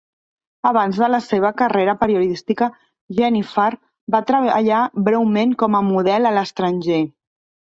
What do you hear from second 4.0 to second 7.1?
va treballar breument com a model a l'estranger.